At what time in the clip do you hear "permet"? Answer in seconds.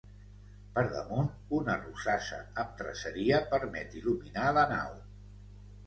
3.55-3.97